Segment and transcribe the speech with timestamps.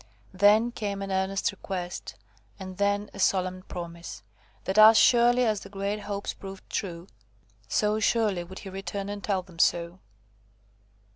[0.33, 2.15] Then came an earnest request,
[2.59, 4.23] and then a solemn promise,
[4.63, 7.05] that, as surely as the great hopes proved true,
[7.67, 9.99] so surely would he return and tell them so.